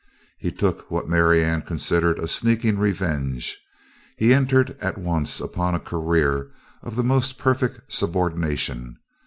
[0.39, 3.59] He took what Marianne considered a sneaking revenge.
[4.17, 6.49] He entered at once upon a career
[6.81, 8.97] of the most perfect subordination.